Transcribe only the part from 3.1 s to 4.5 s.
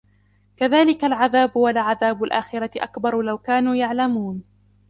لَو كانوا يَعلَمونَ